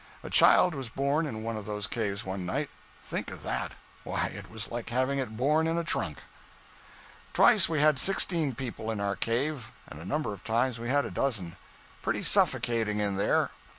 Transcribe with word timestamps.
A 0.23 0.31
child 0.31 0.73
was 0.73 0.89
born 0.89 1.27
in 1.27 1.43
one 1.43 1.55
of 1.57 1.67
those 1.67 1.85
caves 1.85 2.25
one 2.25 2.43
night, 2.43 2.71
Think 3.03 3.29
of 3.29 3.43
that; 3.43 3.73
why, 4.03 4.31
it 4.35 4.49
was 4.49 4.71
like 4.71 4.89
having 4.89 5.19
it 5.19 5.37
born 5.37 5.67
in 5.67 5.77
a 5.77 5.83
trunk. 5.83 6.23
'Twice 7.35 7.69
we 7.69 7.81
had 7.81 7.99
sixteen 7.99 8.55
people 8.55 8.89
in 8.89 8.99
our 8.99 9.15
cave; 9.15 9.71
and 9.87 9.99
a 10.01 10.05
number 10.05 10.33
of 10.33 10.43
times 10.43 10.79
we 10.79 10.89
had 10.89 11.05
a 11.05 11.11
dozen. 11.11 11.55
Pretty 12.01 12.23
suffocating 12.23 12.99
in 12.99 13.15
there. 13.15 13.51